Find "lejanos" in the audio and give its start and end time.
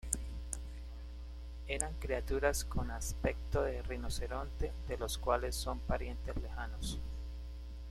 6.37-6.99